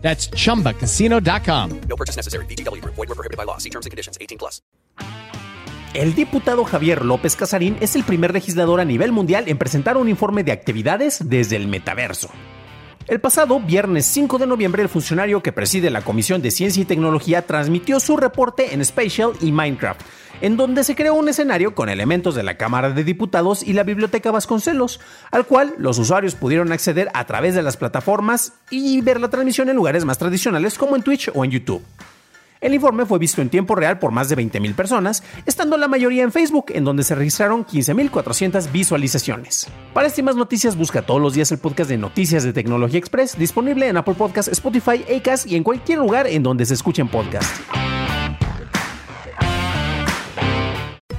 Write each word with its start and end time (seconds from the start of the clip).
That's 0.00 0.30
chumbacasino.com. 0.30 1.80
No 1.88 1.96
purchase 1.96 2.16
necessary. 2.16 2.46
VGW 2.46 2.80
Group. 2.80 2.94
Void 2.96 3.08
were 3.08 3.14
prohibited 3.14 3.36
by 3.36 3.44
law. 3.44 3.58
See 3.58 3.70
terms 3.70 3.84
and 3.84 3.90
conditions. 3.90 4.16
18 4.18 4.38
plus. 4.38 4.62
El 5.94 6.14
diputado 6.14 6.64
Javier 6.64 7.04
López 7.04 7.34
Casarín 7.34 7.76
es 7.80 7.96
el 7.96 8.04
primer 8.04 8.32
legislador 8.32 8.78
a 8.80 8.84
nivel 8.84 9.10
mundial 9.10 9.44
en 9.48 9.56
presentar 9.56 9.96
un 9.96 10.08
informe 10.08 10.44
de 10.44 10.52
actividades 10.52 11.28
desde 11.28 11.56
el 11.56 11.66
metaverso. 11.66 12.28
El 13.08 13.20
pasado 13.22 13.58
viernes 13.58 14.04
5 14.04 14.36
de 14.36 14.46
noviembre, 14.46 14.82
el 14.82 14.90
funcionario 14.90 15.42
que 15.42 15.50
preside 15.50 15.88
la 15.88 16.02
Comisión 16.02 16.42
de 16.42 16.50
Ciencia 16.50 16.82
y 16.82 16.84
Tecnología 16.84 17.46
transmitió 17.46 18.00
su 18.00 18.18
reporte 18.18 18.74
en 18.74 18.84
Spatial 18.84 19.32
y 19.40 19.50
Minecraft, 19.50 20.02
en 20.40 20.56
donde 20.56 20.84
se 20.84 20.94
creó 20.94 21.14
un 21.14 21.28
escenario 21.28 21.74
con 21.74 21.88
elementos 21.88 22.34
de 22.34 22.42
la 22.42 22.56
Cámara 22.56 22.90
de 22.90 23.04
Diputados 23.04 23.62
y 23.62 23.72
la 23.72 23.82
Biblioteca 23.82 24.30
Vasconcelos, 24.30 25.00
al 25.30 25.46
cual 25.46 25.74
los 25.78 25.98
usuarios 25.98 26.34
pudieron 26.34 26.72
acceder 26.72 27.08
a 27.14 27.24
través 27.26 27.54
de 27.54 27.62
las 27.62 27.76
plataformas 27.76 28.52
y 28.70 29.00
ver 29.00 29.20
la 29.20 29.30
transmisión 29.30 29.68
en 29.68 29.76
lugares 29.76 30.04
más 30.04 30.18
tradicionales 30.18 30.78
como 30.78 30.96
en 30.96 31.02
Twitch 31.02 31.30
o 31.34 31.44
en 31.44 31.50
YouTube. 31.50 31.82
El 32.60 32.74
informe 32.74 33.06
fue 33.06 33.18
visto 33.18 33.40
en 33.40 33.50
tiempo 33.50 33.76
real 33.76 33.98
por 33.98 34.10
más 34.10 34.28
de 34.28 34.36
20.000 34.36 34.74
personas, 34.74 35.22
estando 35.46 35.76
la 35.76 35.86
mayoría 35.86 36.24
en 36.24 36.32
Facebook, 36.32 36.66
en 36.70 36.84
donde 36.84 37.04
se 37.04 37.14
registraron 37.14 37.64
15.400 37.64 38.72
visualizaciones. 38.72 39.68
Para 39.94 40.08
este 40.08 40.22
más 40.24 40.34
noticias, 40.34 40.76
busca 40.76 41.02
todos 41.02 41.20
los 41.20 41.34
días 41.34 41.52
el 41.52 41.58
podcast 41.58 41.88
de 41.88 41.98
Noticias 41.98 42.42
de 42.42 42.52
Tecnología 42.52 42.98
Express, 42.98 43.38
disponible 43.38 43.88
en 43.88 43.96
Apple 43.96 44.14
Podcasts, 44.14 44.50
Spotify, 44.50 45.04
Acast 45.16 45.46
y 45.46 45.54
en 45.54 45.62
cualquier 45.62 45.98
lugar 46.00 46.26
en 46.26 46.42
donde 46.42 46.66
se 46.66 46.74
escuchen 46.74 47.08
podcasts. 47.08 47.60